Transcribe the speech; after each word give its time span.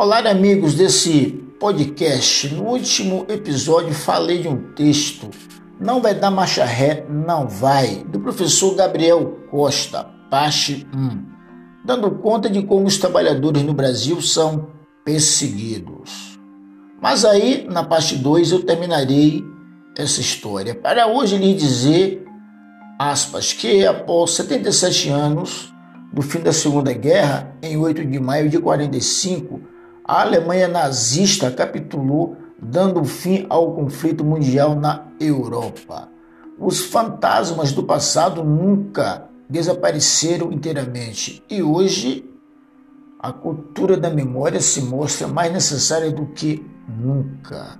Olá, 0.00 0.20
amigos 0.30 0.74
desse 0.74 1.44
podcast. 1.58 2.54
No 2.54 2.66
último 2.66 3.26
episódio 3.28 3.92
falei 3.92 4.40
de 4.40 4.46
um 4.46 4.72
texto, 4.72 5.28
Não 5.80 6.00
vai 6.00 6.14
dar 6.14 6.30
marcha 6.30 6.64
ré, 6.64 7.04
não 7.10 7.48
vai, 7.48 8.04
do 8.04 8.20
professor 8.20 8.76
Gabriel 8.76 9.40
Costa, 9.50 10.04
parte 10.30 10.86
1, 10.94 11.84
dando 11.84 12.12
conta 12.12 12.48
de 12.48 12.62
como 12.62 12.86
os 12.86 12.96
trabalhadores 12.96 13.64
no 13.64 13.74
Brasil 13.74 14.22
são 14.22 14.68
perseguidos. 15.04 16.38
Mas 17.02 17.24
aí, 17.24 17.66
na 17.68 17.82
parte 17.82 18.14
2, 18.14 18.52
eu 18.52 18.62
terminarei 18.62 19.42
essa 19.96 20.20
história. 20.20 20.76
Para 20.76 21.08
hoje 21.08 21.36
lhe 21.36 21.54
dizer, 21.54 22.24
aspas, 23.00 23.52
que 23.52 23.84
após 23.84 24.30
77 24.30 25.08
anos 25.08 25.74
do 26.12 26.22
fim 26.22 26.38
da 26.38 26.52
Segunda 26.52 26.92
Guerra, 26.92 27.56
em 27.60 27.76
8 27.76 28.04
de 28.04 28.20
maio 28.20 28.48
de 28.48 28.60
45, 28.60 29.67
a 30.08 30.22
Alemanha 30.22 30.66
nazista 30.66 31.50
capitulou, 31.50 32.34
dando 32.58 33.04
fim 33.04 33.44
ao 33.50 33.74
conflito 33.74 34.24
mundial 34.24 34.74
na 34.74 35.06
Europa. 35.20 36.08
Os 36.58 36.80
fantasmas 36.80 37.72
do 37.72 37.84
passado 37.84 38.42
nunca 38.42 39.28
desapareceram 39.50 40.50
inteiramente 40.50 41.44
e 41.48 41.62
hoje 41.62 42.24
a 43.20 43.32
cultura 43.32 43.98
da 43.98 44.08
memória 44.08 44.60
se 44.60 44.80
mostra 44.80 45.28
mais 45.28 45.52
necessária 45.52 46.10
do 46.10 46.24
que 46.26 46.66
nunca. 46.88 47.78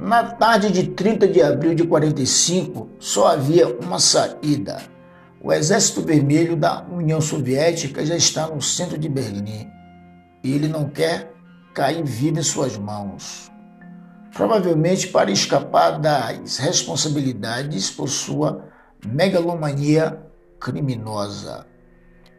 Na 0.00 0.24
tarde 0.24 0.70
de 0.72 0.88
30 0.88 1.28
de 1.28 1.40
abril 1.40 1.76
de 1.76 1.84
45, 1.84 2.88
só 2.98 3.28
havia 3.28 3.68
uma 3.68 4.00
saída. 4.00 4.82
O 5.40 5.52
Exército 5.52 6.02
Vermelho 6.02 6.56
da 6.56 6.84
União 6.90 7.20
Soviética 7.20 8.04
já 8.04 8.16
está 8.16 8.48
no 8.48 8.60
centro 8.60 8.98
de 8.98 9.08
Berlim 9.08 9.70
e 10.42 10.52
ele 10.52 10.66
não 10.66 10.88
quer 10.88 11.31
cair 11.74 12.04
vivo 12.04 12.38
em 12.38 12.42
suas 12.42 12.76
mãos. 12.76 13.50
Provavelmente 14.34 15.08
para 15.08 15.30
escapar 15.30 15.98
das 15.98 16.58
responsabilidades 16.58 17.90
por 17.90 18.08
sua 18.08 18.64
megalomania 19.06 20.18
criminosa. 20.58 21.66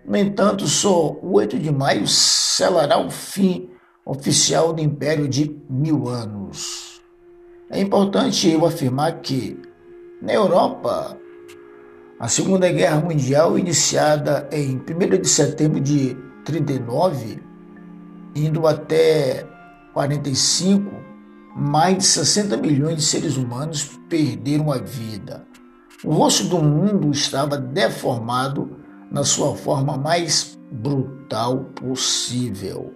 No 0.05 0.17
entanto, 0.17 0.67
só 0.67 1.11
o 1.11 1.33
8 1.33 1.59
de 1.59 1.71
maio 1.71 2.07
selará 2.07 2.97
o 2.97 3.09
fim 3.09 3.69
oficial 4.05 4.73
do 4.73 4.81
Império 4.81 5.27
de 5.27 5.61
mil 5.69 6.09
anos. 6.09 7.01
É 7.69 7.79
importante 7.79 8.49
eu 8.49 8.65
afirmar 8.65 9.21
que, 9.21 9.59
na 10.21 10.33
Europa, 10.33 11.17
a 12.19 12.27
Segunda 12.27 12.69
Guerra 12.71 12.99
Mundial, 12.99 13.57
iniciada 13.57 14.47
em 14.51 14.75
1 14.77 15.21
de 15.21 15.27
setembro 15.27 15.79
de 15.79 16.15
39, 16.45 17.41
indo 18.35 18.67
até 18.67 19.47
45, 19.93 20.91
mais 21.55 21.97
de 21.97 22.03
60 22.05 22.57
milhões 22.57 22.97
de 22.97 23.03
seres 23.03 23.37
humanos 23.37 23.99
perderam 24.09 24.71
a 24.71 24.77
vida. 24.77 25.45
O 26.03 26.11
rosto 26.11 26.45
do 26.45 26.59
mundo 26.61 27.11
estava 27.11 27.57
deformado 27.57 28.77
na 29.11 29.23
sua 29.23 29.55
forma 29.55 29.95
mais 29.97 30.57
brutal 30.71 31.65
possível. 31.75 32.93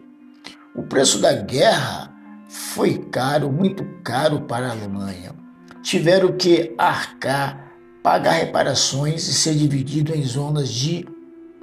O 0.75 0.83
preço 0.83 1.19
da 1.19 1.33
guerra 1.33 2.13
foi 2.49 2.97
caro, 2.97 3.51
muito 3.51 3.85
caro 4.03 4.41
para 4.41 4.67
a 4.67 4.71
Alemanha. 4.71 5.35
Tiveram 5.81 6.33
que 6.33 6.73
arcar, 6.77 7.71
pagar 8.03 8.33
reparações 8.33 9.27
e 9.27 9.33
ser 9.33 9.55
dividido 9.55 10.13
em 10.13 10.23
zonas 10.23 10.69
de 10.69 11.07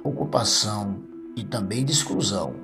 ocupação 0.03 1.03
e 1.35 1.43
também 1.43 1.83
de 1.83 1.91
exclusão. 1.91 2.55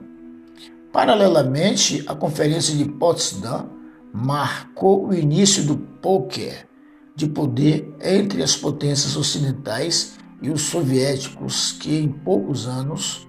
Paralelamente, 0.91 2.03
a 2.05 2.13
Conferência 2.13 2.75
de 2.75 2.83
Potsdam 2.83 3.69
marcou 4.13 5.07
o 5.07 5.13
início 5.13 5.63
do 5.63 5.77
poker 5.77 6.67
de 7.15 7.27
poder 7.27 7.95
entre 8.01 8.43
as 8.43 8.57
potências 8.57 9.15
ocidentais 9.15 10.17
e 10.41 10.49
os 10.49 10.63
soviéticos, 10.63 11.71
que 11.73 11.97
em 11.97 12.09
poucos 12.09 12.67
anos 12.67 13.25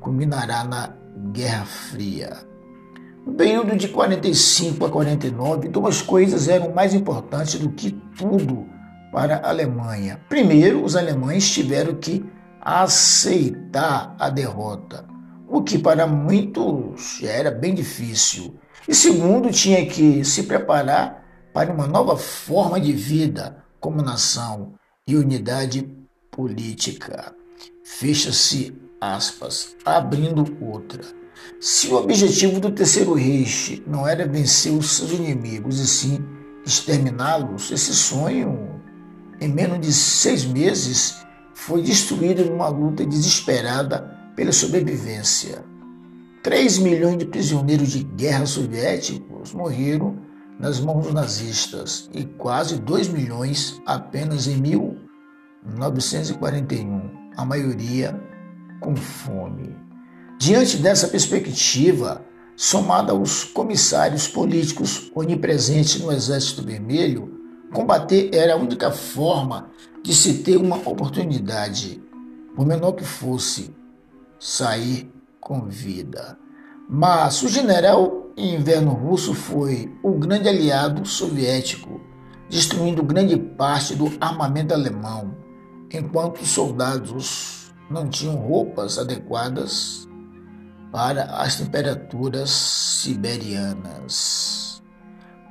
culminará 0.00 0.64
na 0.64 0.92
Guerra 1.32 1.64
Fria. 1.64 2.38
No 3.24 3.34
período 3.34 3.76
de 3.76 3.88
45 3.88 4.84
a 4.84 4.90
49, 4.90 5.68
duas 5.68 6.02
coisas 6.02 6.48
eram 6.48 6.72
mais 6.72 6.92
importantes 6.92 7.60
do 7.60 7.70
que 7.70 7.92
tudo 8.16 8.66
para 9.12 9.36
a 9.36 9.50
Alemanha. 9.50 10.20
Primeiro, 10.28 10.82
os 10.82 10.96
alemães 10.96 11.48
tiveram 11.48 11.94
que 11.94 12.24
aceitar 12.60 14.16
a 14.18 14.28
derrota 14.28 15.09
o 15.50 15.62
que 15.62 15.76
para 15.78 16.06
muitos 16.06 17.18
já 17.20 17.30
era 17.30 17.50
bem 17.50 17.74
difícil. 17.74 18.54
E 18.86 18.94
segundo, 18.94 19.50
tinha 19.50 19.84
que 19.84 20.24
se 20.24 20.44
preparar 20.44 21.24
para 21.52 21.72
uma 21.72 21.88
nova 21.88 22.16
forma 22.16 22.80
de 22.80 22.92
vida 22.92 23.64
como 23.80 24.00
nação 24.00 24.74
e 25.06 25.16
unidade 25.16 25.90
política. 26.30 27.34
Fecha-se 27.84 28.80
aspas, 29.00 29.74
abrindo 29.84 30.56
outra. 30.64 31.02
Se 31.60 31.88
o 31.88 31.96
objetivo 31.96 32.60
do 32.60 32.70
terceiro 32.70 33.14
Reich 33.14 33.82
não 33.86 34.06
era 34.06 34.28
vencer 34.28 34.72
os 34.72 34.92
seus 34.92 35.10
inimigos 35.10 35.80
e 35.80 35.86
sim 35.86 36.24
exterminá-los, 36.64 37.72
esse 37.72 37.92
sonho, 37.92 38.80
em 39.40 39.48
menos 39.48 39.80
de 39.80 39.92
seis 39.92 40.44
meses, 40.44 41.16
foi 41.54 41.82
destruído 41.82 42.44
numa 42.44 42.68
luta 42.68 43.04
desesperada 43.04 44.19
pela 44.40 44.52
sobrevivência. 44.52 45.64
3 46.42 46.78
milhões 46.78 47.18
de 47.18 47.26
prisioneiros 47.26 47.90
de 47.90 48.02
guerra 48.02 48.46
soviéticos 48.46 49.52
morreram 49.52 50.18
nas 50.58 50.80
mãos 50.80 51.04
dos 51.04 51.12
nazistas 51.12 52.08
e 52.14 52.24
quase 52.24 52.76
2 52.76 53.08
milhões 53.08 53.78
apenas 53.84 54.46
em 54.46 54.56
1941, 54.56 57.10
a 57.36 57.44
maioria 57.44 58.18
com 58.80 58.96
fome. 58.96 59.76
Diante 60.38 60.78
dessa 60.78 61.08
perspectiva, 61.08 62.24
somada 62.56 63.12
aos 63.12 63.44
comissários 63.44 64.26
políticos 64.26 65.12
onipresentes 65.14 66.00
no 66.00 66.10
Exército 66.10 66.62
Vermelho, 66.62 67.30
combater 67.74 68.30
era 68.32 68.54
a 68.54 68.56
única 68.56 68.90
forma 68.90 69.68
de 70.02 70.14
se 70.14 70.38
ter 70.38 70.56
uma 70.56 70.76
oportunidade, 70.76 72.02
por 72.56 72.64
menor 72.64 72.92
que 72.92 73.04
fosse, 73.04 73.78
sair 74.40 75.12
com 75.38 75.66
vida. 75.66 76.38
Mas 76.88 77.42
o 77.42 77.48
general 77.48 78.32
inverno 78.36 78.92
russo 78.92 79.34
foi 79.34 79.94
o 80.02 80.12
grande 80.12 80.48
aliado 80.48 81.06
soviético, 81.06 82.00
destruindo 82.48 83.02
grande 83.02 83.36
parte 83.36 83.94
do 83.94 84.10
armamento 84.20 84.74
alemão, 84.74 85.36
enquanto 85.92 86.40
os 86.40 86.48
soldados 86.48 87.72
não 87.90 88.08
tinham 88.08 88.36
roupas 88.36 88.98
adequadas 88.98 90.08
para 90.90 91.24
as 91.24 91.56
temperaturas 91.56 92.50
siberianas. 92.50 94.82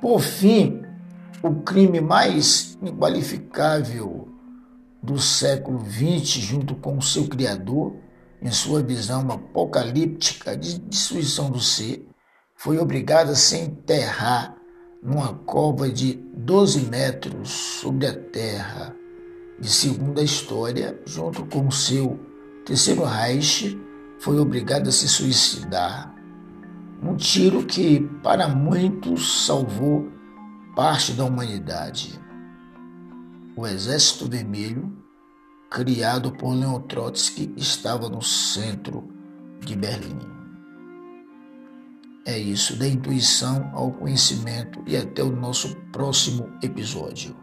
Por 0.00 0.20
fim, 0.20 0.82
o 1.42 1.62
crime 1.62 2.00
mais 2.00 2.76
inqualificável 2.82 4.28
do 5.02 5.18
século 5.18 5.82
XX, 5.84 6.40
junto 6.40 6.74
com 6.74 7.00
seu 7.00 7.28
criador, 7.28 7.96
em 8.42 8.50
sua 8.50 8.82
visão 8.82 9.30
apocalíptica 9.30 10.56
de 10.56 10.78
destruição 10.78 11.50
do 11.50 11.60
ser, 11.60 12.06
foi 12.56 12.78
obrigado 12.78 13.30
a 13.30 13.34
se 13.34 13.56
enterrar 13.56 14.56
numa 15.02 15.34
cova 15.34 15.88
de 15.88 16.14
12 16.34 16.82
metros 16.90 17.50
sobre 17.50 18.06
a 18.06 18.14
terra. 18.14 18.94
E 19.60 19.66
segundo 19.66 20.20
a 20.20 20.24
história, 20.24 20.98
junto 21.06 21.44
com 21.46 21.70
seu 21.70 22.18
terceiro 22.64 23.04
Reich, 23.04 23.78
foi 24.18 24.38
obrigado 24.38 24.88
a 24.88 24.92
se 24.92 25.08
suicidar. 25.08 26.14
Um 27.02 27.16
tiro 27.16 27.64
que, 27.64 28.00
para 28.22 28.48
muitos, 28.48 29.46
salvou 29.46 30.08
parte 30.76 31.12
da 31.12 31.24
humanidade. 31.24 32.20
O 33.56 33.66
Exército 33.66 34.28
Vermelho 34.28 34.99
criado 35.70 36.32
por 36.32 36.52
Leon 36.52 36.80
Trotsky, 36.80 37.54
estava 37.56 38.08
no 38.08 38.20
centro 38.20 39.08
de 39.60 39.76
Berlim. 39.76 40.18
É 42.26 42.36
isso, 42.36 42.76
da 42.76 42.86
intuição 42.86 43.70
ao 43.72 43.92
conhecimento 43.92 44.82
e 44.86 44.96
até 44.96 45.22
o 45.22 45.30
nosso 45.30 45.74
próximo 45.92 46.50
episódio. 46.60 47.36